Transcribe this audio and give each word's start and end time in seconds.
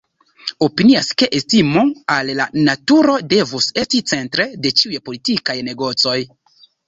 Opinias, 0.67 1.09
ke 1.21 1.27
estimo 1.39 1.83
al 2.13 2.31
la 2.39 2.47
naturo 2.69 3.17
devus 3.35 3.69
esti 3.83 4.01
centre 4.13 4.49
de 4.67 4.71
ĉiuj 4.81 5.03
politikaj 5.11 5.59
negocoj. 5.71 6.19